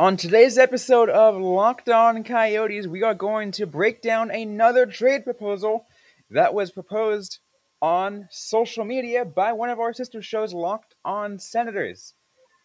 [0.00, 5.24] On today's episode of Locked On Coyotes, we are going to break down another trade
[5.24, 5.86] proposal
[6.30, 7.40] that was proposed
[7.82, 12.14] on social media by one of our sister shows, Locked On Senators.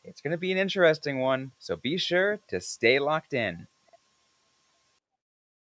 [0.03, 3.65] It's going to be an interesting one, so be sure to stay locked in.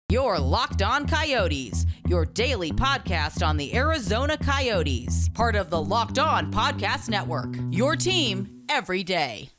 [0.09, 6.19] Your Locked On Coyotes, your daily podcast on the Arizona Coyotes, part of the Locked
[6.19, 7.55] On Podcast Network.
[7.69, 9.51] Your team every day.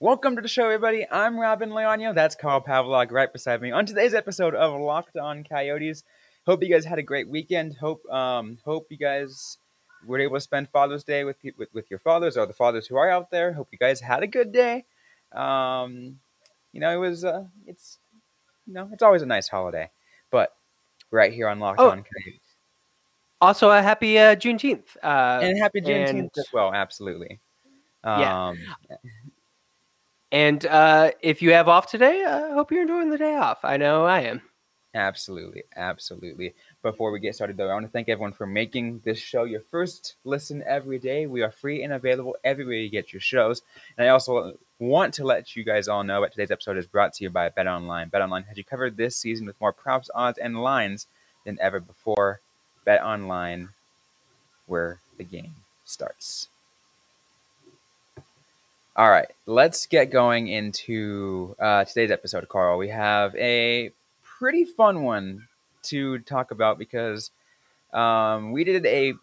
[0.00, 1.06] Welcome to the show, everybody.
[1.10, 2.14] I'm Robin Leano.
[2.14, 3.70] That's Carl Pavlok right beside me.
[3.70, 6.04] On today's episode of Locked On Coyotes,
[6.46, 7.76] hope you guys had a great weekend.
[7.76, 9.58] Hope um, hope you guys
[10.06, 12.96] were able to spend Father's Day with, with with your fathers or the fathers who
[12.96, 13.52] are out there.
[13.52, 14.86] Hope you guys had a good day.
[15.32, 16.18] Um,
[16.72, 17.98] you know, it was uh, it's
[18.66, 19.90] you know it's always a nice holiday,
[20.30, 20.54] but
[21.10, 22.40] right here on Locked Oh, On Coyotes
[23.42, 24.96] Also, a happy uh, Juneteenth.
[25.02, 26.72] Uh, and happy Juneteenth and- as well.
[26.72, 27.38] Absolutely.
[28.02, 28.54] Yeah.
[30.32, 33.64] And uh, if you have off today, I hope you're enjoying the day off.
[33.64, 34.42] I know I am.
[34.94, 36.54] Absolutely, absolutely.
[36.82, 39.60] Before we get started, though, I want to thank everyone for making this show your
[39.60, 41.26] first listen every day.
[41.26, 43.62] We are free and available everywhere you get your shows.
[43.96, 47.12] And I also want to let you guys all know that today's episode is brought
[47.14, 48.08] to you by Bet Online.
[48.08, 51.06] Bet Online has you covered this season with more props, odds, and lines
[51.44, 52.40] than ever before.
[52.84, 53.68] Bet Online,
[54.66, 56.48] where the game starts.
[58.96, 62.76] All right, let's get going into uh, today's episode, Carl.
[62.76, 63.92] We have a
[64.22, 65.46] pretty fun one
[65.84, 67.30] to talk about because
[67.92, 69.14] um, we did a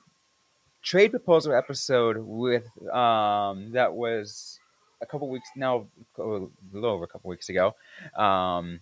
[0.82, 4.58] trade proposal episode with um, that was
[5.02, 5.86] a couple weeks now,
[6.18, 7.76] a little over a couple weeks ago.
[8.16, 8.80] Um,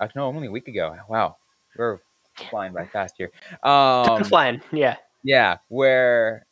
[0.00, 0.96] uh, no, only a week ago.
[1.06, 1.36] Wow,
[1.76, 2.00] we're
[2.50, 3.30] flying by fast here.
[3.62, 4.62] Um, flying.
[4.72, 4.96] Yeah.
[5.22, 6.46] yeah, where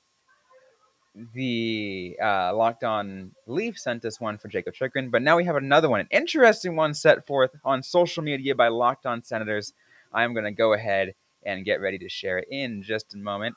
[1.33, 5.57] the uh, Locked On Leaf sent us one for Jakob Chychrun, but now we have
[5.57, 9.73] another one, an interesting one set forth on social media by Locked On Senators.
[10.13, 13.57] I'm going to go ahead and get ready to share it in just a moment.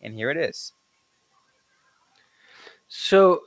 [0.00, 0.72] And here it is.
[2.88, 3.40] So,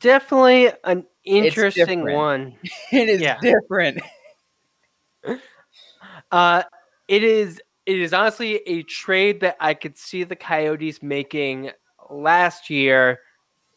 [0.00, 2.56] definitely an interesting one.
[2.92, 3.38] It is Yeah.
[3.40, 4.00] different.
[6.30, 6.62] Uh,
[7.08, 7.60] it is.
[7.86, 11.72] It is honestly a trade that I could see the Coyotes making
[12.10, 13.20] last year.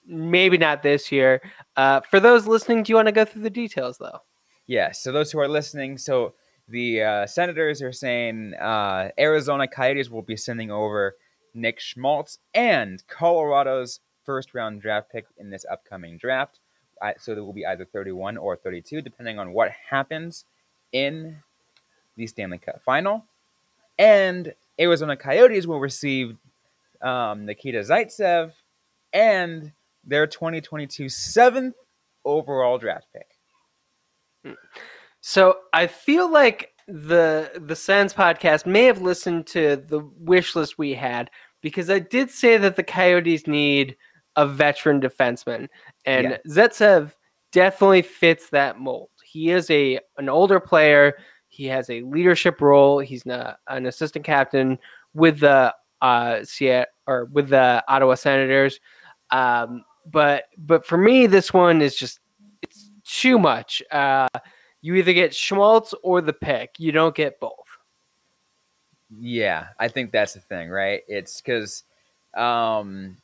[0.06, 1.42] Maybe not this year.
[1.78, 4.20] Uh, for those listening, do you want to go through the details though?
[4.68, 5.02] Yes.
[5.02, 6.34] So those who are listening, so
[6.68, 11.16] the uh, Senators are saying uh, Arizona Coyotes will be sending over
[11.54, 16.60] Nick Schmaltz and Colorado's first round draft pick in this upcoming draft.
[17.18, 20.46] So there will be either 31 or 32, depending on what happens
[20.94, 21.38] in
[22.16, 23.26] the Stanley Cup final.
[24.00, 26.38] And Arizona Coyotes will receive
[27.04, 28.52] um, Nikita Zaitsev
[29.12, 29.72] and
[30.04, 31.76] their 2022 seventh
[32.26, 34.56] overall draft pick.
[35.22, 40.78] So I feel like the the Sens podcast may have listened to the wish list
[40.78, 41.30] we had
[41.62, 43.96] because I did say that the Coyotes need
[44.36, 45.70] a veteran defenseman,
[46.06, 46.38] and Yeah.
[46.50, 47.14] Zaitsev
[47.54, 49.10] definitely fits that mold.
[49.24, 51.14] He is a an older player.
[51.48, 53.00] He has a leadership role.
[53.00, 54.78] He's not an assistant captain
[55.14, 58.80] with the uh Seattle, or with the Ottawa Senators.
[59.32, 62.20] Um, but but for me, this one is just
[62.62, 63.82] it's too much.
[63.90, 64.28] Uh,
[64.82, 66.76] you either get Schmaltz or the pick.
[66.78, 67.54] You don't get both.
[69.20, 71.02] Yeah, I think that's the thing, right?
[71.08, 71.84] It's because
[72.34, 73.16] um,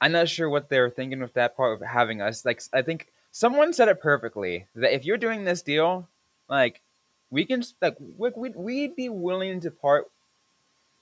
[0.00, 2.44] I'm not sure what they're thinking with that part of having us.
[2.44, 6.06] Like, I think someone said it perfectly that if you're doing this deal,
[6.48, 6.82] like,
[7.30, 10.10] we can, like, we- we'd, we'd be willing to part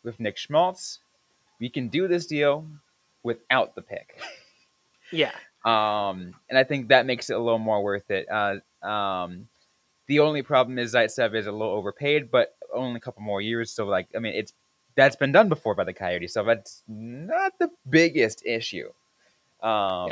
[0.04, 1.00] with Nick Schmaltz.
[1.60, 2.66] We can do this deal
[3.22, 4.20] without the pick.
[5.12, 5.32] Yeah.
[5.62, 8.26] Um, and I think that makes it a little more worth it.
[8.30, 9.46] Uh, um,
[10.06, 13.70] the only problem is Zaitsev is a little overpaid, but only a couple more years.
[13.70, 14.54] So, like, I mean, it's
[14.94, 18.88] that's been done before by the Coyotes, so that's not the biggest issue.
[19.62, 20.08] Um,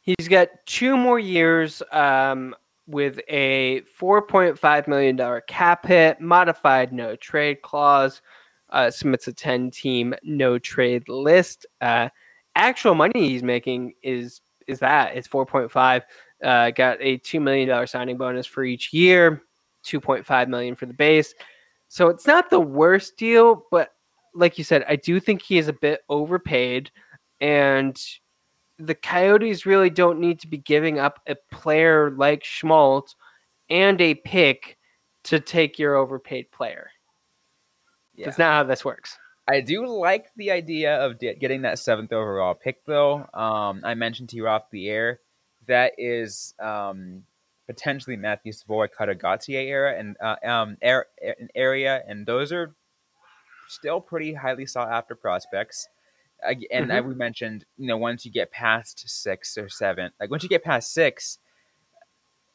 [0.00, 2.56] He's got two more years um,
[2.86, 8.22] with a $4.5 million cap hit, modified no trade clause,
[8.70, 11.66] uh, submits a 10 team no trade list.
[11.80, 12.08] Uh,
[12.54, 16.02] actual money he's making is is that it's 4.5
[16.42, 19.42] uh, got a $2 million signing bonus for each year
[19.84, 21.32] 2.5 million for the base
[21.88, 23.94] so it's not the worst deal but
[24.34, 26.90] like you said i do think he is a bit overpaid
[27.40, 28.02] and
[28.80, 33.14] the Coyotes really don't need to be giving up a player like Schmaltz
[33.68, 34.78] and a pick
[35.24, 36.90] to take your overpaid player.
[38.14, 38.26] Yeah.
[38.26, 39.18] That's not how this works.
[39.48, 43.26] I do like the idea of getting that seventh overall pick, though.
[43.34, 45.20] Um, I mentioned to you off the air
[45.66, 47.24] that is um,
[47.66, 52.74] potentially Matthew Savoie, Cutter Gauthier era and uh, um, er- an area, and those are
[53.68, 55.88] still pretty highly sought after prospects.
[56.70, 60.42] And I, we mentioned, you know, once you get past six or seven, like once
[60.42, 61.38] you get past six,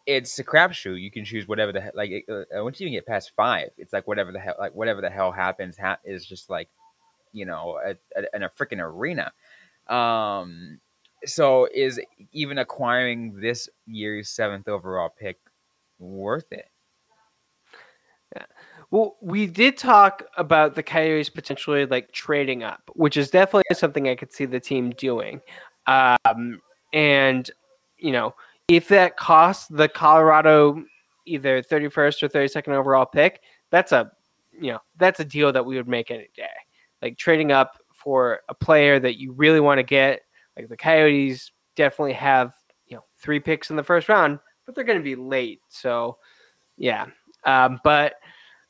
[0.05, 1.01] it's a crapshoot.
[1.01, 2.25] You can choose whatever the he- like.
[2.29, 5.01] Uh, uh, once you even get past five, it's like whatever the hell, like whatever
[5.01, 6.69] the hell happens ha- is just like,
[7.33, 9.31] you know, a, a, in a freaking arena.
[9.87, 10.79] Um,
[11.25, 11.99] so is
[12.31, 15.39] even acquiring this year's seventh overall pick
[15.99, 16.69] worth it?
[18.91, 24.07] Well, we did talk about the Coyotes potentially like trading up, which is definitely something
[24.07, 25.41] I could see the team doing.
[25.87, 26.61] Um,
[26.93, 27.49] and
[27.97, 28.35] you know,
[28.67, 30.83] if that costs the Colorado
[31.25, 33.41] either 31st or 32nd overall pick,
[33.71, 34.11] that's a
[34.59, 36.47] you know, that's a deal that we would make any day.
[37.01, 40.21] Like trading up for a player that you really want to get,
[40.55, 42.53] like the Coyotes definitely have,
[42.87, 45.59] you know, three picks in the first round, but they're going to be late.
[45.67, 46.17] So,
[46.77, 47.07] yeah.
[47.43, 48.15] Um, but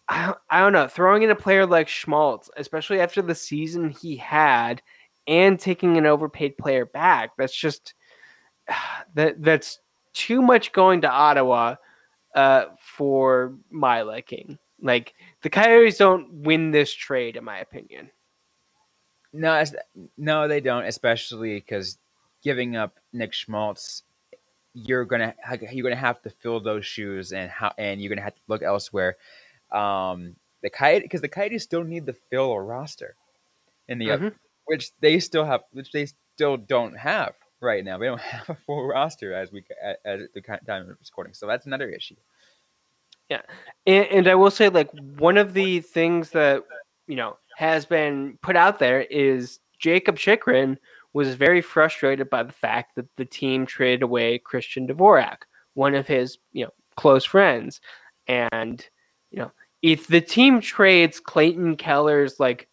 [0.08, 0.88] I, I don't know.
[0.88, 4.82] Throwing in a player like Schmaltz, especially after the season he had,
[5.28, 7.94] and taking an overpaid player back, that's just
[9.16, 9.80] that that's
[10.16, 11.76] too much going to Ottawa
[12.34, 14.58] uh, for my liking.
[14.82, 15.14] Like
[15.44, 18.10] the Coyotes don't win this trade, in my opinion.
[19.34, 19.64] No,
[20.18, 20.86] no, they don't.
[20.86, 21.98] Especially because
[22.44, 24.04] giving up Nick Schmaltz,
[24.74, 25.34] you're gonna
[25.72, 28.64] you're gonna have to fill those shoes, and how and you're gonna have to look
[28.64, 29.18] elsewhere.
[29.72, 33.16] Um, the Coyotes because the Coyotes still need to fill a roster
[33.88, 34.36] in the Mhm.
[34.66, 37.98] which they still have, which they still don't have right now.
[37.98, 41.66] We don't have a full roster as we at the time of recording, so that's
[41.66, 42.16] another issue.
[43.86, 46.64] And, and I will say, like, one of the things that,
[47.08, 50.78] you know, has been put out there is Jakob Chychrun
[51.14, 55.44] was very frustrated by the fact that the team traded away Christian Dvorak,
[55.74, 57.80] one of his, you know, close friends.
[58.28, 58.86] And,
[59.32, 62.68] you know, if the team trades Clayton Keller's, like,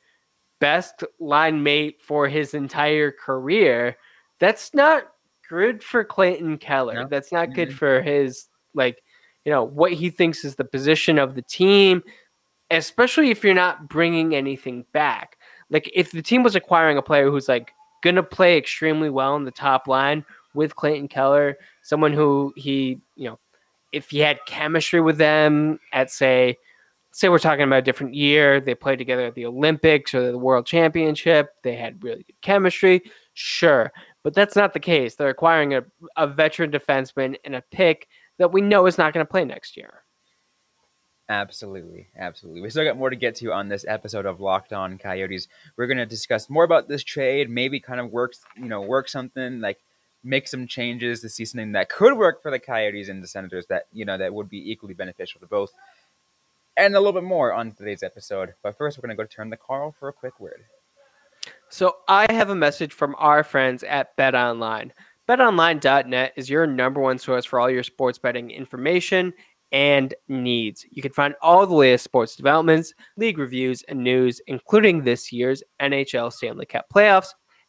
[0.60, 3.96] best line mate for his entire career,
[4.42, 5.04] that's not
[5.48, 6.94] good for Clayton Keller.
[6.94, 7.06] No.
[7.08, 7.74] That's not good Mhm.
[7.74, 9.02] for his, like,
[9.44, 12.02] you know what he thinks is the position of the team
[12.70, 15.36] especially if you're not bringing anything back
[15.68, 17.72] like if the team was acquiring a player who's like
[18.04, 20.24] gonna play extremely well in the top line
[20.54, 23.38] with clayton keller someone who he you know
[23.90, 26.56] if he had chemistry with them at say
[27.10, 30.38] say we're talking about a different year they played together at the olympics or the
[30.38, 33.02] world championship they had really good chemistry
[33.34, 33.92] sure
[34.22, 35.84] but that's not the case they're acquiring a,
[36.16, 38.08] a veteran defenseman and a pick
[38.38, 40.02] that we know is not going to play next year.
[41.28, 42.60] Absolutely, absolutely.
[42.60, 45.48] We still got more to get to on this episode of Locked On Coyotes.
[45.76, 49.08] We're going to discuss more about this trade, maybe kind of work, you know, work
[49.08, 49.78] something like
[50.24, 53.66] make some changes to see something that could work for the Coyotes and the Senators
[53.66, 55.72] that you know that would be equally beneficial to both,
[56.76, 58.54] and a little bit more on today's episode.
[58.62, 60.64] But first, we're going to go turn to Carl for a quick word.
[61.72, 64.90] So I have a message from our friends at BetOnline.
[65.26, 69.32] BetOnline.net is your number one source for all your sports betting information
[69.72, 70.84] and needs.
[70.90, 75.62] You can find all the latest sports developments, league reviews, and news, including this year's
[75.80, 77.28] NHL Stanley Cup playoffs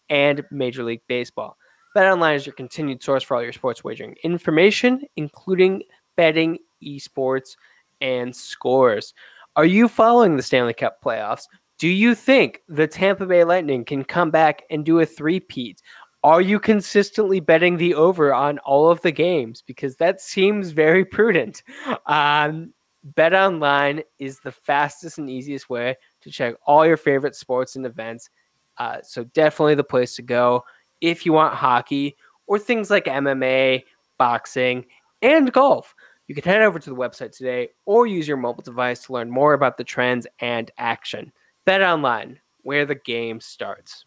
[0.09, 1.55] and Major League Baseball.
[1.95, 5.81] BetOnline is your continued source for all your sports wagering information, including
[6.17, 7.55] betting, esports,
[8.01, 9.13] and scores.
[9.55, 11.45] Are you following the Stanley Cup playoffs?
[11.83, 15.81] Do you think the Tampa Bay Lightning can come back and do a three-peat?
[16.23, 19.61] Are you consistently betting the over on all of the games?
[19.61, 21.61] Because that seems very prudent.
[22.05, 22.73] Um,
[23.03, 27.85] Bet online is the fastest and easiest way to check all your favorite sports and
[27.85, 28.29] events.
[28.77, 30.63] Uh, so definitely the place to go
[31.01, 32.15] if you want hockey
[32.47, 33.83] or things like MMA,
[34.17, 34.85] boxing,
[35.21, 35.93] and golf.
[36.29, 39.29] You can head over to the website today or use your mobile device to learn
[39.29, 41.33] more about the trends and action.
[41.65, 44.05] Bet online, where the game starts.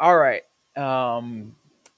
[0.00, 0.42] All right.
[0.76, 1.56] Um,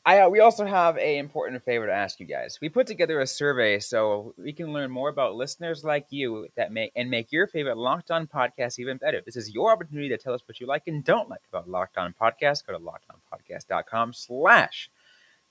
[0.08, 2.58] I we also have a important favor to ask you guys.
[2.62, 6.72] We put together a survey so we can learn more about listeners like you that
[6.72, 9.20] make and make your favorite Locked On podcast even better.
[9.20, 11.98] This is your opportunity to tell us what you like and don't like about Locked
[11.98, 12.66] On Podcast.
[12.66, 14.88] Go to lockedonpodcast.com slash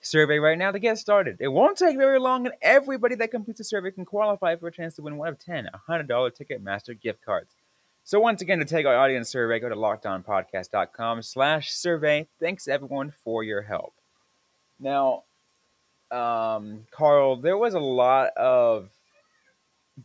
[0.01, 1.37] survey right now to get started.
[1.39, 4.71] It won't take very long, and everybody that completes the survey can qualify for a
[4.71, 7.53] chance to win one of 10 $100 Ticketmaster gift cards.
[8.07, 12.25] So once again, to take our audience survey, go to lockedonpodcast.com slash survey.
[12.39, 13.93] Thanks everyone for your help.
[14.79, 15.23] Now,
[16.09, 18.87] um, Carl, there was a lot of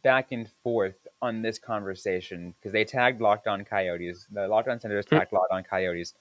[0.02, 4.26] back and forth on this conversation because they tagged Locked On Coyotes.
[4.32, 5.18] The Locked On Senators Hmm.
[5.18, 6.14] tagged Locked On Coyotes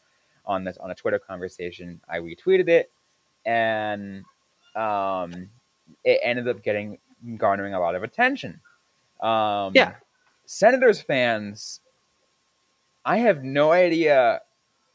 [0.46, 2.00] on this on a Twitter conversation.
[2.08, 2.92] I retweeted it,
[3.44, 4.24] and
[4.76, 5.50] um,
[6.04, 7.00] it ended up getting
[7.38, 8.62] garnering a lot of attention.
[9.20, 9.96] Um, Yeah.
[10.46, 11.80] Senators fans,
[13.06, 14.42] I have no idea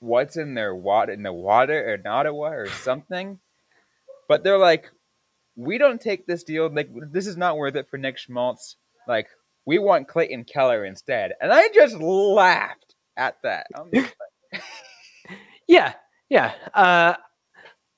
[0.01, 3.39] what's in their water in the water in Ottawa or something,
[4.29, 4.91] but they're like,
[5.57, 6.71] we don't take this deal.
[6.73, 8.77] Like this is not worth it for Nick Schmaltz.
[9.09, 9.29] Like
[9.65, 13.67] we want Clayton Keller instead, and I just laughed at that.
[13.93, 14.15] Like,
[15.69, 15.95] Yeah,
[16.29, 16.53] yeah.
[16.75, 17.15] Uh,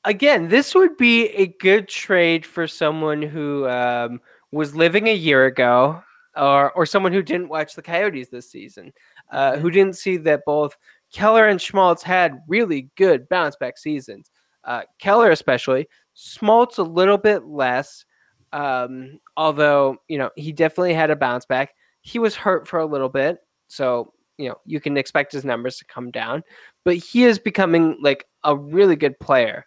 [0.04, 5.44] again, this would be a good trade for someone who um, was living a year
[5.44, 6.02] ago,
[6.38, 8.92] or or someone who didn't watch the Coyotes this season,
[9.30, 10.76] uh, who didn't see that both
[11.12, 14.30] Keller and Schmaltz had really good bounce back seasons.
[14.64, 18.04] Uh, Keller, especially, Schmaltz a little bit less.
[18.52, 21.74] Um, although you know he definitely had a bounce back.
[22.00, 25.76] He was hurt for a little bit, so you know you can expect his numbers
[25.78, 26.42] to come down
[26.88, 29.66] but he is becoming like a really good player.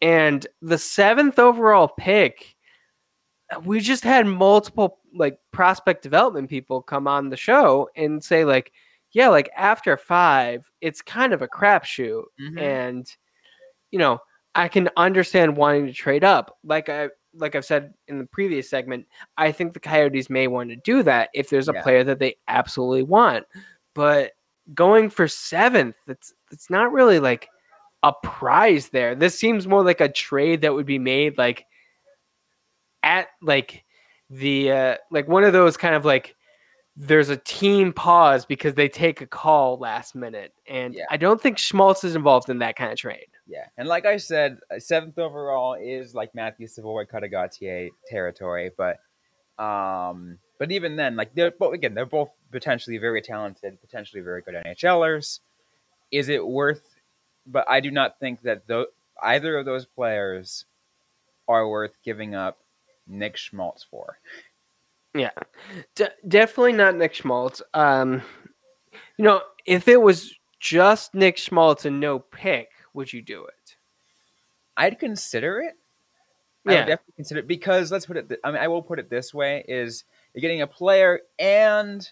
[0.00, 2.56] And the seventh overall pick,
[3.62, 8.72] we just had multiple like prospect development people come on the show and say like,
[9.12, 12.60] yeah, like after five, it's kind of a crapshoot, mhm.
[12.60, 13.16] and
[13.90, 14.18] you know
[14.54, 16.56] I can understand wanting to trade up.
[16.64, 19.06] Like I like I've said in the previous segment,
[19.36, 21.82] I think the Coyotes may want to do that if there's a Yeah.
[21.82, 23.44] player that they absolutely want.
[23.94, 24.32] But
[24.74, 27.48] going for seventh, that's it's not really like
[28.02, 29.14] a prize there.
[29.14, 31.66] This seems more like a trade that would be made like
[33.02, 33.84] at like
[34.30, 36.34] the uh like one of those kind of like
[36.96, 40.54] there's a team pause because they take a call last minute.
[40.66, 41.04] And Yeah.
[41.10, 43.26] I don't think Schmaltz is involved in that kind of trade.
[43.46, 48.96] Yeah, and like I said, uh, seventh overall is like Matthew Savoie Cuttagatier territory, but
[49.62, 54.42] um, but even then, like they're both again, they're both potentially very talented, potentially very
[54.42, 55.40] good NHLers.
[56.10, 56.96] Is it worth?
[57.46, 58.86] But I do not think that tho-
[59.22, 60.64] either of those players
[61.46, 62.58] are worth giving up
[63.06, 64.18] Nick Schmaltz for.
[65.14, 65.30] Yeah,
[65.94, 67.62] De- definitely not Nick Schmaltz.
[67.72, 68.22] Um,
[69.16, 73.76] you know, if it was just Nick Schmaltz and no pick, would you do it?
[74.76, 75.74] I'd consider it.
[76.66, 78.28] I would Yeah, definitely consider it because let's put it.
[78.28, 82.06] th- I mean, I will put it this way: is you're getting a player and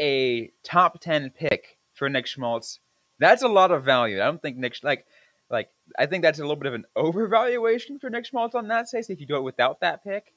[0.00, 2.80] a top ten pick for Nick Schmaltz.
[3.20, 4.20] That's a lot of value.
[4.20, 5.06] I don't think Nick like
[5.54, 8.90] like I think that's a little bit of an overvaluation for Nick Schmaltz on that
[8.90, 10.34] case if you do it without that pick.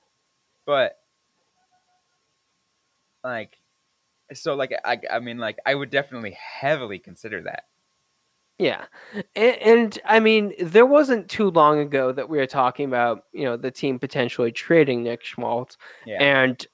[0.66, 0.98] But
[3.24, 3.58] like,
[4.34, 7.64] so like I I mean like I would definitely heavily consider that.
[8.60, 8.86] yeah,
[9.36, 13.44] and, and I mean, there wasn't too long ago that we were talking about you
[13.46, 16.22] know the team potentially trading Nick Schmaltz, Yeah.
[16.24, 16.66] and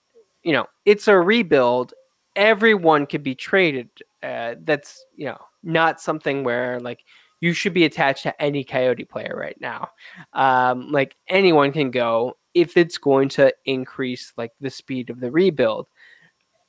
[0.43, 1.93] you know it's a rebuild.
[2.35, 3.89] Everyone could be traded.
[4.23, 7.03] Uh, that's you know not something where like
[7.43, 9.89] you should be attached to any Coyote player right now.
[10.31, 15.29] Um, like anyone can go if it's going to increase like the speed of the
[15.29, 15.87] rebuild,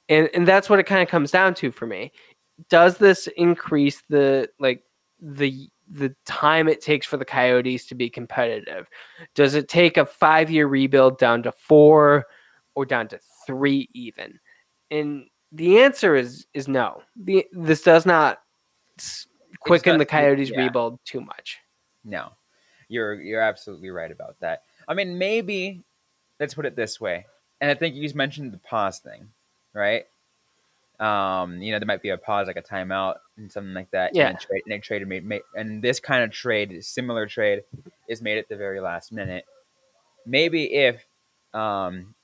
[0.08, 2.10] and and that's what it kind of comes down to for me.
[2.70, 4.82] Does this increase the like
[5.20, 8.88] the the time it takes for the Coyotes to be competitive?
[9.36, 12.26] Does it take a five year rebuild down to four
[12.74, 14.40] or down to three even?
[14.90, 17.00] And the answer is is no.
[17.14, 18.40] The this does not
[19.66, 20.64] quicken the Coyotes yeah.
[20.64, 21.58] rebuild too much.
[22.04, 22.32] No,
[22.88, 24.62] you're you're absolutely right about that.
[24.86, 25.82] I mean, maybe
[26.38, 27.26] let's put it this way,
[27.60, 29.28] and I think you just mentioned the pause thing,
[29.72, 30.06] right?
[31.00, 34.14] Um, you know, there might be a pause, like a timeout, and something like that.
[34.14, 34.28] Yeah.
[34.28, 37.64] And a trade, and a trade made, made, and this kind of trade, similar trade,
[38.08, 39.44] is made at the very last minute.
[40.24, 41.04] Maybe if,
[41.52, 42.14] um,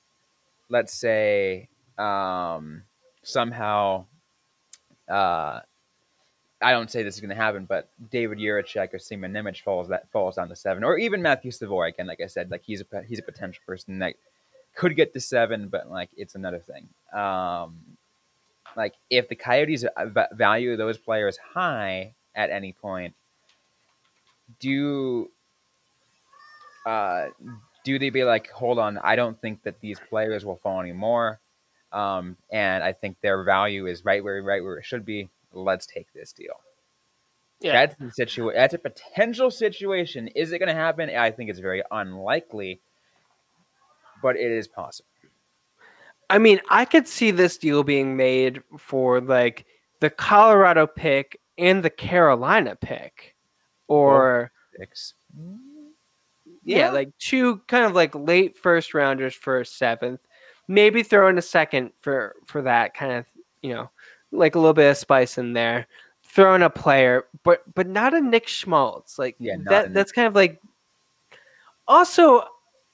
[0.69, 1.67] let's say,
[1.97, 2.83] um,
[3.23, 4.05] somehow,
[5.09, 5.59] uh,
[6.61, 9.87] I don't say this is going to happen, but David Jiricek or Simon Nemec falls
[9.89, 11.87] that falls down to seven, or even Matthew Savoie.
[11.87, 14.15] Again, like I said, like he's a he's a potential person that
[14.75, 16.87] could get to seven, but like it's another thing.
[17.19, 17.79] Um,
[18.77, 23.15] like if the Coyotes uh, value those players high at any point,
[24.59, 25.29] do
[26.85, 27.27] uh,
[27.83, 31.39] do they be like, hold on, I don't think that these players will fall anymore,
[31.91, 35.29] um, and I think their value is right where right where it should be.
[35.53, 36.61] Let's take this deal.
[37.59, 37.73] Yeah.
[37.73, 38.59] That's the situation.
[38.59, 40.27] That's a potential situation.
[40.29, 41.09] Is it going to happen?
[41.09, 42.81] I think it's very unlikely,
[44.21, 45.07] but it is possible.
[46.29, 49.65] I mean, I could see this deal being made for like
[49.99, 53.35] the Colorado pick and the Carolina pick,
[53.87, 55.13] or Six.
[56.63, 56.77] yeah.
[56.77, 56.91] Yeah.
[56.91, 60.21] like two kind of like late first rounders for a seventh,
[60.69, 63.25] maybe throw in a second for for that kind of
[63.61, 63.89] you know
[64.31, 65.87] like a little bit of spice in there.
[66.23, 69.19] Throw in a player, but but not a Nick Schmaltz.
[69.19, 70.61] Like Yeah, that that's kind of like.
[71.87, 72.45] Also,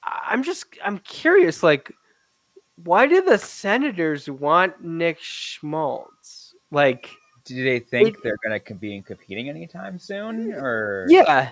[0.02, 1.62] I'm just I'm curious.
[1.62, 1.92] Like,
[2.82, 6.54] why do the Senators want Nick Schmaltz?
[6.70, 7.10] Like,
[7.44, 11.50] Do they think they're gonna com- be competing anytime soon, or yeah,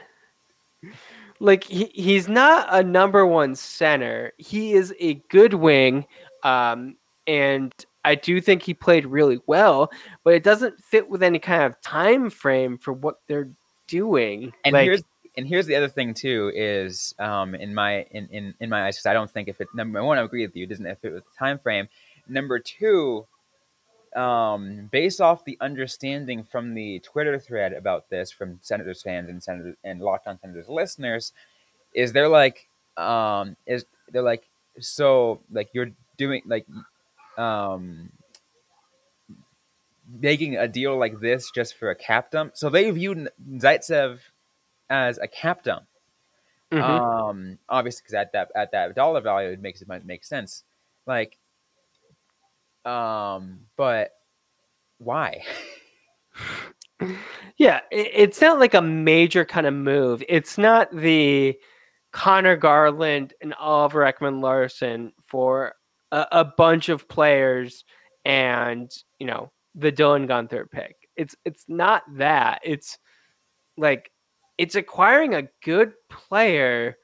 [1.41, 4.33] like he, he's not a number one center.
[4.39, 6.07] He is a good wing,
[6.43, 7.73] um, and
[8.07, 9.91] I do think he played really well.
[10.25, 13.51] But it doesn't fit with any kind of time frame for what they're
[13.89, 14.53] doing.
[14.65, 15.03] And like, here's
[15.37, 18.97] and here's the other thing too is um, in my in, in, in my eyes
[18.97, 21.13] because I don't think if it number one I agree with you it doesn't fit
[21.13, 21.89] with the time frame.
[22.29, 23.27] Number two,
[24.17, 29.43] um, based off the understanding from the Twitter thread about this from Senators fans and
[29.43, 31.33] Senators and Locked On Senators listeners,
[31.95, 34.45] is they're like um, is they're like
[34.81, 36.67] so like you're doing like
[37.39, 38.11] um
[40.09, 42.57] making a deal like this just for a cap dump.
[42.57, 44.21] So they viewed Zaitsev
[44.89, 45.87] as a cap dump.
[46.73, 46.81] mhm.
[46.81, 50.65] Um, obviously, because at that at that dollar value, it makes it might make sense.
[51.07, 51.39] Like,
[52.85, 54.13] um, but
[54.99, 55.43] why?
[57.59, 60.23] Yeah, it, it's not like a major kind of move.
[60.29, 61.59] It's not the
[62.13, 65.75] Conor Garland and Oliver Ekman Larsson for
[66.17, 67.85] a, a bunch of players
[68.25, 70.97] and you know the Dylan Guenther pick.
[71.17, 72.61] It's it's not that.
[72.65, 72.99] It's
[73.77, 74.11] like
[74.59, 76.97] it's acquiring a good player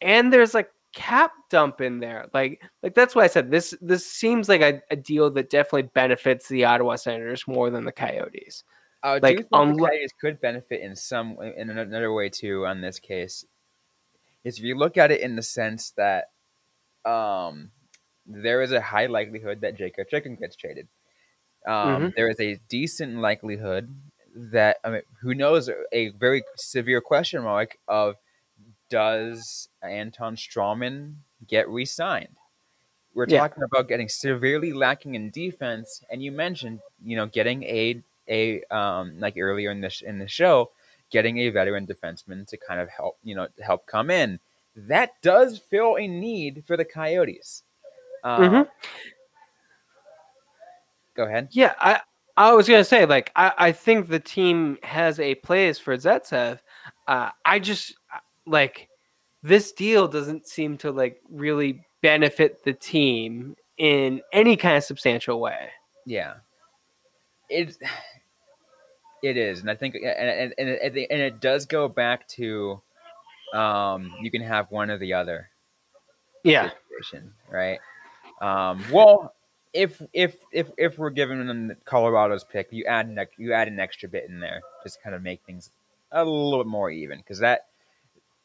[0.00, 2.28] and there's a cap dump in there.
[2.34, 5.90] Like like that's why I said this this seems like a, a deal that definitely
[5.94, 8.64] benefits the Ottawa Senators more than the Coyotes.
[9.02, 12.66] I Like, do think the Coyotes could benefit in some in another way too.
[12.66, 13.44] On this case,
[14.44, 16.26] is if you look at it in the sense that
[17.04, 17.70] um,
[18.26, 20.88] there is a high likelihood that Jakob Chychrun gets traded.
[21.66, 23.94] Um, there is a decent likelihood
[24.34, 25.70] that I mean, who knows?
[25.92, 28.16] A very severe question mark of
[28.90, 32.36] does Anton Stralman get re-signed?
[33.14, 33.40] We're Yeah.
[33.40, 38.62] talking about getting severely lacking in defense, and you mentioned, you know, getting a a
[38.64, 40.70] um, like earlier in this in the show,
[41.10, 44.40] getting a veteran defenseman to kind of help, you know, help come in.
[44.74, 47.64] That does fill a need for the Coyotes.
[48.24, 48.68] Um, Mhm.
[51.14, 51.48] Go ahead.
[51.52, 52.00] Yeah, I
[52.36, 56.58] I was gonna say like I, I think the team has a place for Zaitsev.
[57.06, 58.88] Uh, I just uh, like
[59.42, 65.40] this deal doesn't seem to like really benefit the team in any kind of substantial
[65.40, 65.70] way.
[66.06, 66.34] Yeah,
[67.50, 67.76] it
[69.22, 72.80] it is, and I think, and and and it, and it does go back to,
[73.52, 75.50] um, you can have one or the other
[76.44, 77.78] Yeah, situation, right?
[78.42, 79.34] Um, well,
[79.72, 83.80] if if if if we're giving them Colorado's pick, you add an you add an
[83.80, 85.70] extra bit in there, just kind of make things
[86.10, 87.66] a little bit more even, because that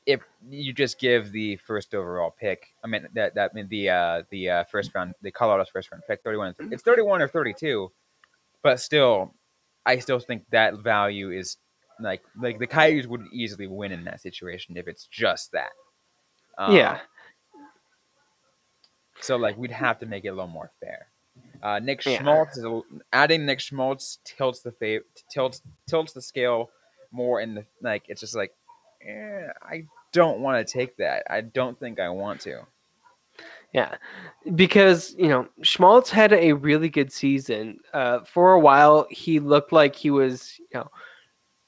[0.06, 4.24] if you just give the first overall pick, I mean that that mean the uh,
[4.30, 6.56] the uh, first round, the Colorado's first round pick, thirty one.
[6.72, 7.92] It's thirty one or thirty two,
[8.62, 9.34] but still,
[9.86, 11.58] I still think that value is
[12.00, 15.72] like like the Coyotes would easily win in that situation if it's just that.
[16.58, 17.00] Um, yeah,
[19.22, 21.08] So like we'd have to make it a little more fair.
[21.64, 22.20] Uh, Nick Yeah.
[22.20, 22.82] Schmaltz is a,
[23.14, 25.02] adding Nick Schmaltz tilts the fa-
[25.32, 26.70] tilts tilts the scale
[27.12, 28.54] more in the like it's just like
[29.08, 31.24] eh, I don't want to take that.
[31.30, 32.62] I don't think I want to.
[33.74, 33.96] yeah.
[34.56, 37.80] Because you know Schmaltz had a really good season.
[37.94, 40.90] Uh, for a while, he looked like he was you know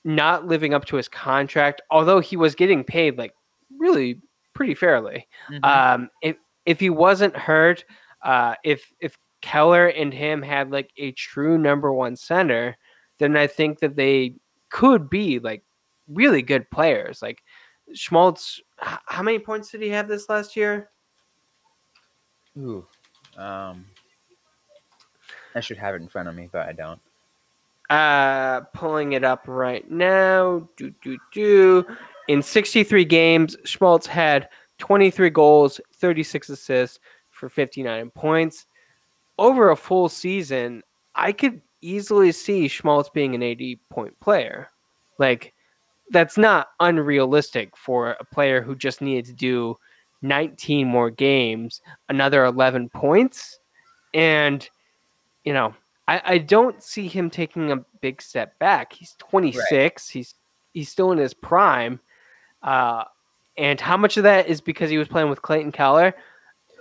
[0.06, 3.34] not living up to his contract, although he was getting paid like
[3.78, 4.22] really
[4.54, 5.28] pretty fairly.
[5.52, 5.64] Mhm.
[5.66, 7.86] Um, if if he wasn't hurt,
[8.22, 12.78] uh, if if Keller and him had like a true number one center,
[13.17, 14.36] then I think that they
[14.69, 15.63] could be like
[16.08, 17.22] really good players.
[17.22, 17.43] Like
[17.93, 20.89] Schmaltz, how many points did he have this last year?
[22.58, 22.86] Ooh,
[23.38, 23.86] um,
[25.56, 27.00] I should have it in front of me, but I don't.
[27.89, 30.67] Uh, pulling it up right now.
[30.78, 31.86] Do do do.
[32.28, 38.65] In 63 games, Schmaltz had 23 goals, 36 assists for 59 points.
[39.38, 40.84] Over a full season,
[41.15, 44.70] I could easily see Schmaltz being an 80 point player.
[45.18, 45.54] Like,
[46.12, 49.78] that's not unrealistic for a player who just needed to do
[50.22, 53.60] 19 more games, another 11 points.
[54.13, 54.68] And,
[55.46, 55.74] you know,
[56.08, 58.94] I, I don't see him taking a big step back.
[58.94, 60.10] He's 26.
[60.10, 60.36] He's
[60.74, 62.00] he's still in his prime.
[62.63, 63.04] Uh,
[63.60, 66.15] and how much of that is because he was playing with Clayton Keller?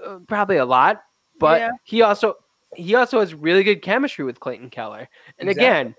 [0.05, 1.03] Uh, probably a lot.
[1.39, 1.71] But Yeah.
[1.85, 2.37] he also
[2.77, 5.09] he also has really good chemistry with Clayton Keller.
[5.39, 5.67] And Exactly.
[5.67, 5.95] again,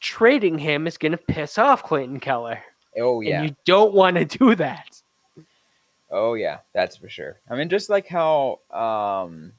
[0.00, 2.62] trading him is going to piss off Clayton Keller.
[2.98, 3.40] Oh yeah.
[3.40, 5.00] And you don't want to do that.
[6.10, 7.38] Oh yeah, that's for sure.
[7.48, 9.52] I mean, just like how um,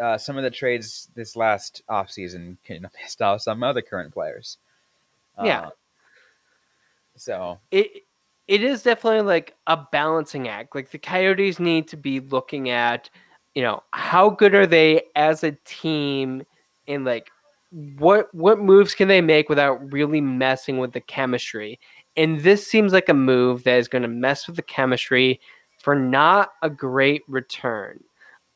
[0.00, 4.12] uh, some of the trades this last offseason kind of pissed off some other current
[4.12, 4.58] players.
[5.42, 5.60] Yeah.
[5.66, 5.70] Uh,
[7.16, 8.04] so it
[8.48, 10.74] it is definitely like a balancing act.
[10.74, 13.08] Like the Coyotes need to be looking at,
[13.54, 16.44] you know, how good are they as a team
[16.88, 17.30] and like
[17.96, 21.78] what what moves can they make without really messing with the chemistry.
[22.16, 25.40] And this seems like a move that is going to mess with the chemistry
[25.78, 28.00] for not a great return.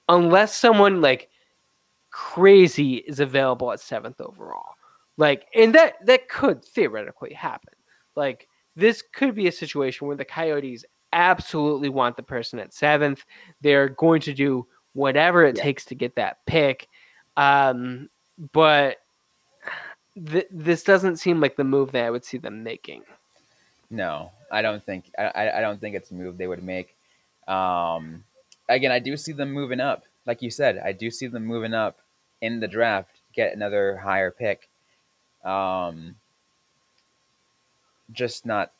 [0.08, 1.30] Unless someone like
[2.10, 4.74] crazy is available at 7th overall.
[5.16, 7.72] Like and that that could theoretically happen.
[8.14, 13.24] Like this could be a situation where the Coyotes absolutely want the person at seventh.
[13.62, 15.62] They're going to do whatever it Yeah.
[15.62, 16.88] takes to get that pick.
[17.36, 18.08] Um,
[18.52, 18.98] but
[20.14, 23.02] th- this doesn't seem like the move that I would see them making.
[23.90, 26.96] no, I don't think I, I- I don't think it's a move they would make.
[27.46, 28.24] Um,
[28.68, 30.04] again, I do see them moving up.
[30.26, 31.98] Like you said, I do see them moving up
[32.40, 34.68] in the draft, get another higher pick.
[35.44, 36.16] Um,
[38.12, 38.72] just not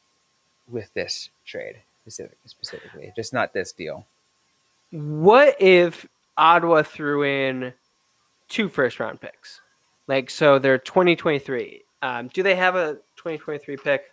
[0.69, 4.07] with this trade specific, specifically, just not this deal.
[4.91, 7.73] What if Ottawa threw in
[8.49, 9.61] two first round picks?
[10.07, 11.83] Like, so they're 2023.
[12.03, 14.13] Um, do they have a 2023 pick?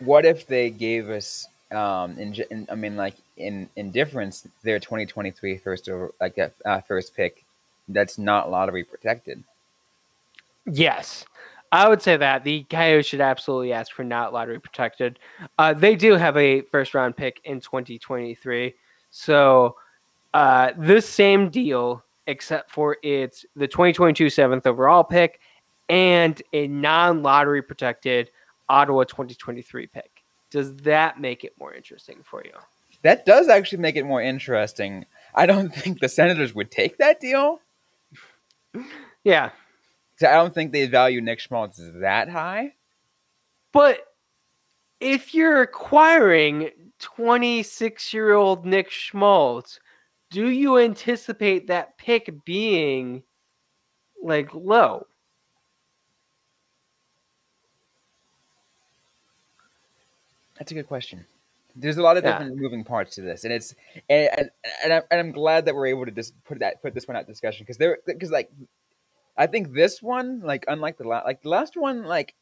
[0.00, 4.78] What if they gave us, um, in, in I mean, like in in difference, their
[4.78, 7.44] 2023 first over like a uh, first pick
[7.88, 9.42] that's not lottery protected.
[10.66, 11.24] Yes,
[11.72, 15.18] I would say that the Coyotes should absolutely ask for not lottery protected.
[15.58, 18.74] Uh, they do have a first round pick in 2023,
[19.10, 19.76] so
[20.34, 25.40] uh, this same deal, except for it's the 2022 seventh overall pick
[25.88, 28.30] and a non lottery protected
[28.68, 30.22] Ottawa 2023 pick.
[30.50, 32.52] Does that make it more interesting for you?
[33.02, 35.06] That does actually make it more interesting.
[35.34, 37.60] I don't think the Senators would take that deal.
[39.24, 39.50] Yeah,
[40.20, 42.74] I don't think they value Nick Schmaltz that high.
[43.72, 44.00] But
[45.00, 49.80] if you're acquiring 26 year old Nick Schmaltz,
[50.30, 53.22] do you anticipate that pick being
[54.22, 55.06] like low?
[60.58, 61.24] That's a good question.
[61.80, 62.32] There's a lot of Yeah.
[62.32, 63.74] different moving parts to this, and it's
[64.08, 64.50] and and,
[64.84, 67.16] and, I'm, and I'm glad that we're able to just put that put this one
[67.16, 68.50] out discussion because there because like
[69.36, 72.34] I think this one like unlike the last like the last one like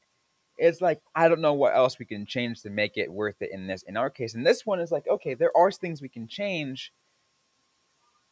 [0.56, 3.50] it's like I don't know what else we can change to make it worth it
[3.52, 6.08] in this in our case and this one is like okay there are things we
[6.08, 6.92] can change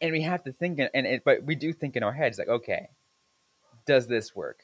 [0.01, 2.39] and we have to think in- and it but we do think in our heads
[2.39, 2.89] like okay
[3.87, 4.61] does this work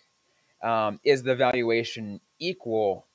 [0.63, 3.07] um, is the valuation equal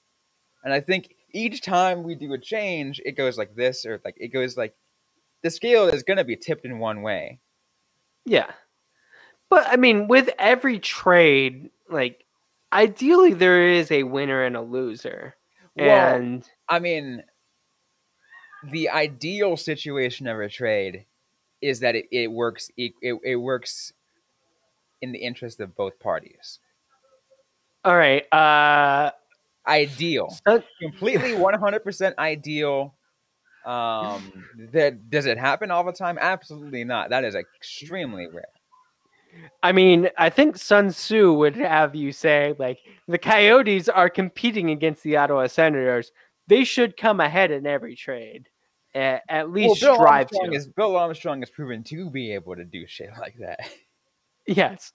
[0.63, 4.15] and I think each time we do a change, it goes like this, or like
[4.17, 4.74] it goes like
[5.43, 7.39] the scale is going to be tipped in one way.
[8.26, 8.52] Yeah.
[9.50, 12.24] But I mean, with every trade, like
[12.74, 15.36] ideally there is a winner and a loser.
[15.76, 17.24] Well, and I mean,
[18.71, 21.06] the ideal situation of a trade
[21.62, 23.93] is that it, it works e- it, it works
[25.02, 26.60] in the interest of both parties.
[27.84, 29.12] all right, uh
[29.67, 30.36] Ideal,
[30.82, 32.95] completely one hundred percent ideal.
[33.65, 36.19] Um, that does it happen all the time?
[36.21, 37.10] Absolutely not.
[37.10, 38.45] That is extremely rare.
[39.63, 44.69] I mean, I think Sun Tzu would have you say like the Coyotes are competing
[44.69, 46.12] against the Ottawa Senators.
[46.47, 48.47] They should come ahead in every trade.
[48.93, 50.56] At, at least Bill strive Armstrong to.
[50.56, 53.60] is Bill Armstrong has proven to be able to do shit like that.
[54.47, 54.93] Yes,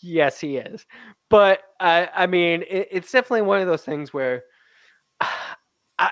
[0.00, 0.86] yes, he is.
[1.28, 4.44] But I, I mean, it, it's definitely one of those things where,
[5.20, 6.10] I,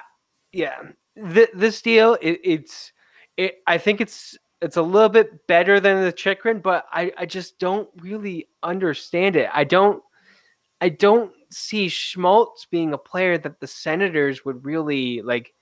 [0.53, 0.81] yeah,
[1.17, 2.93] th- this deal, it, it's,
[3.37, 3.57] it.
[3.67, 7.59] I think it's it's a little bit better than the Chychrun, but I I just
[7.59, 9.51] don't really understand it.
[9.53, 10.03] I don't
[10.81, 15.53] I don't see Schmaltz being a player that the Senators would really like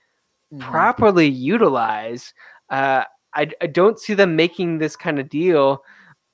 [0.59, 2.33] properly utilize.
[2.69, 3.03] Uh,
[3.35, 5.83] I, I don't see them making this kind of deal.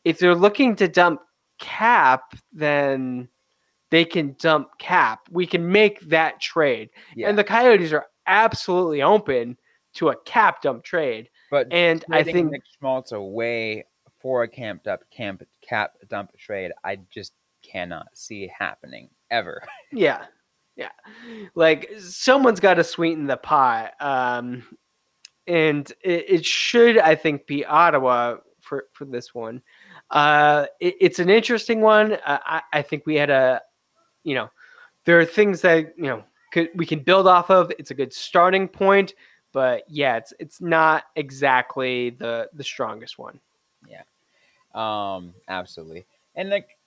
[0.03, 1.21] If they're looking to dump
[1.59, 3.27] cap, then
[3.91, 5.21] they can dump cap.
[5.31, 6.89] We can make that trade.
[7.15, 7.29] Yeah.
[7.29, 9.57] And the Coyotes are absolutely open
[9.95, 11.29] to a cap dump trade.
[11.51, 13.85] But And I think Nick Schmaltz away
[14.19, 19.63] for a camped up camp cap dump trade, I just cannot see happening ever.
[19.91, 20.25] Yeah.
[20.75, 20.91] Yeah.
[21.55, 23.93] Like someone's got to sweeten the pot.
[23.99, 24.63] Um,
[25.47, 29.61] and it, it should, I think, be Ottawa for, for this one.
[30.11, 32.17] Uh, it, it's an interesting one.
[32.25, 33.61] I, I think we had a,
[34.23, 34.49] you know,
[35.05, 37.71] there are things that, you know, could, we can build off of.
[37.77, 39.13] It's a good starting point.
[39.51, 43.39] But yeah, it's it's not exactly the the strongest one.
[43.87, 44.03] Yeah,
[44.75, 46.05] um, absolutely.
[46.35, 46.77] And like,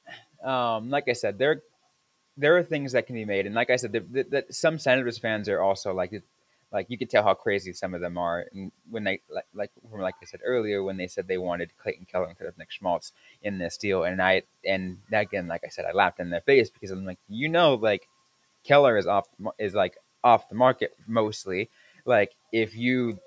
[0.44, 1.62] um, like I said, there,
[2.37, 3.90] there are things that can be made, and like I said,
[4.30, 6.12] that some Senators fans are also like,
[6.72, 8.46] like you could tell how crazy some of them are.
[8.52, 12.06] And when they, like, like, like I said earlier, when they said they wanted Clayton
[12.11, 15.68] Keller instead of Nick Schmaltz in this deal, and I, and that again, like I
[15.68, 18.08] said, I laughed in their face because I'm like, you know, like
[18.64, 19.26] Keller is off,
[19.58, 21.68] is like off the market mostly.
[22.06, 23.18] Like if you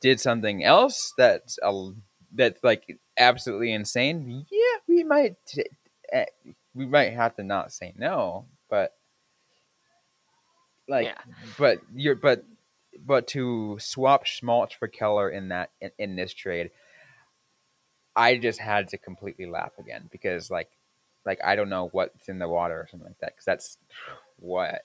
[0.00, 1.90] did something else that's a
[2.34, 5.36] that's like absolutely insane, yeah, we might
[6.14, 6.24] uh,
[6.74, 8.94] we might have to not say no, but
[10.88, 11.18] like, Yeah.
[11.58, 12.44] but you're but
[13.04, 16.70] but to swap Schmaltz for Keller in that in, in this trade,
[18.14, 20.70] I just had to completely laugh again because like
[21.24, 23.78] like I don't know what's in the water or something like that because that's
[24.38, 24.82] what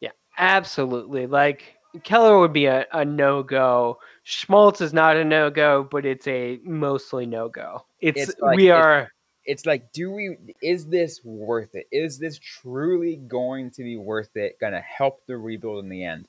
[0.00, 1.26] Yeah, absolutely.
[1.26, 3.98] Like Keller would be a, a no go.
[4.22, 7.86] Schmaltz is not a no go, but it's a mostly no go.
[8.00, 9.10] It's, It's like- we are
[9.48, 14.36] it's like do we is this worth it is this truly going to be worth
[14.36, 16.28] it gonna help the rebuild in the end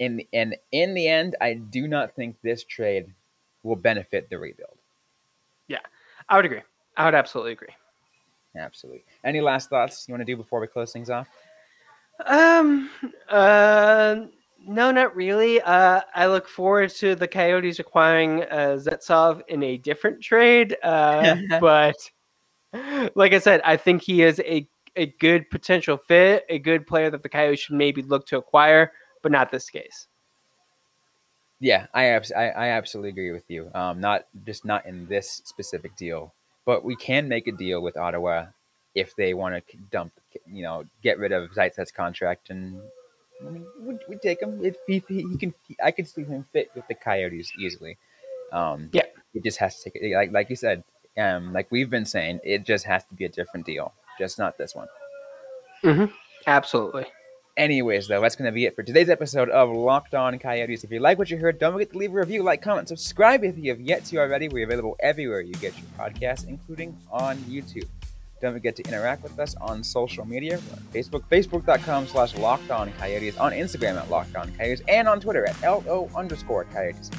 [0.00, 3.06] in and in the end i do not think this trade
[3.62, 4.76] will benefit the rebuild
[5.68, 5.78] yeah
[6.28, 6.62] I would agree.
[6.96, 7.74] I would absolutely agree.
[8.56, 11.28] absolutely any last thoughts you want to do before we close things off
[12.26, 12.90] Um
[13.28, 14.16] uh
[14.66, 15.60] no, not really.
[15.60, 20.74] Uh, I look forward to the Coyotes acquiring uh, Zaitsev in a different trade.
[20.82, 21.96] Uh, but
[23.14, 27.10] like I said, I think he is a, a good potential fit, a good player
[27.10, 30.06] that the Coyotes should maybe look to acquire, but not this case.
[31.60, 35.40] yeah i abs- I, I absolutely agree with you um not just not in this
[35.44, 36.34] specific deal
[36.66, 38.46] but we can make a deal with ottawa
[38.94, 40.12] if they want to dump
[40.50, 42.80] you know get rid of Zaitsev's contract and
[43.40, 44.64] I mean, we we take him.
[44.64, 47.98] If he, he, he can, I could see him fit with the Coyotes easily.
[48.52, 49.02] Um, Yeah.
[49.34, 50.14] it just has to take it.
[50.14, 50.84] Like like you said,
[51.18, 54.58] um, like we've been saying, it just has to be a different deal, just not
[54.58, 54.88] this one.
[56.46, 57.06] Absolutely.
[57.56, 60.82] Anyways, though, that's going to be it for today's episode of Locked On Coyotes.
[60.82, 63.44] If you like what you heard, don't forget to leave a review, like, comment, subscribe
[63.44, 64.48] if you have yet to already.
[64.48, 67.86] We're available everywhere you get your podcasts, including on YouTube.
[68.42, 70.56] Don't forget to interact with us on social media.
[70.56, 75.20] On Facebook, facebook.com slash Locked On Coyotes, on Instagram at Locked On Coyotes, and on
[75.20, 77.10] Twitter at LO underscore Coyotes.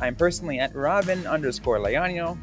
[0.00, 2.36] I'm personally at Robin underscore Leano,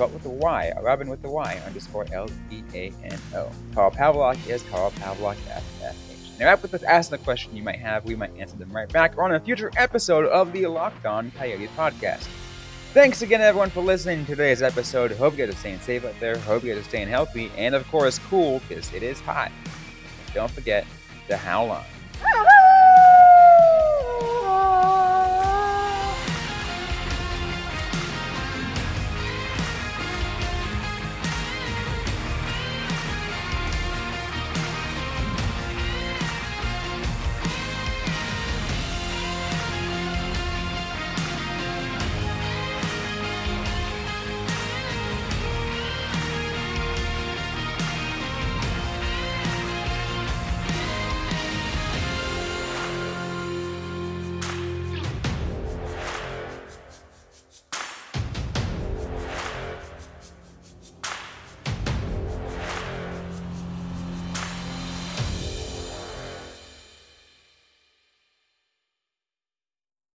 [0.00, 3.52] but with a Y, Robin with the Y underscore L E A N O.
[3.74, 5.36] Carl Pavlok is Carl Pavlok
[5.80, 6.38] FFH.
[6.38, 8.06] Interact with us, ask the question you might have.
[8.06, 11.68] We might answer them right back on a future episode of the Locked On Coyotes
[11.76, 12.26] podcast.
[12.94, 15.12] Thanks again, everyone, for listening to today's episode.
[15.12, 16.38] Hope you guys are staying safe out there.
[16.38, 17.52] Hope you guys are staying healthy.
[17.58, 19.52] And, of course, cool, because it is hot.
[20.32, 20.86] Don't forget
[21.28, 21.84] to howl on.